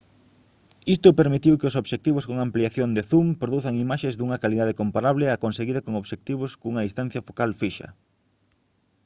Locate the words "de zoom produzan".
2.93-3.81